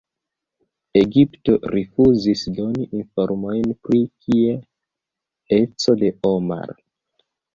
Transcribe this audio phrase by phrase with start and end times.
[1.01, 6.75] Egipto rifuzis doni informojn pri kie-eco de Omar.